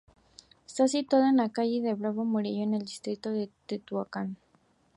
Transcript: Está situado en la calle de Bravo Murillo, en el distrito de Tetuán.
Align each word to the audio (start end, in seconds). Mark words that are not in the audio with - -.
Está 0.65 0.87
situado 0.87 1.27
en 1.27 1.37
la 1.37 1.49
calle 1.49 1.79
de 1.79 1.93
Bravo 1.93 2.25
Murillo, 2.25 2.63
en 2.63 2.73
el 2.73 2.81
distrito 2.81 3.29
de 3.29 3.51
Tetuán. 3.67 4.35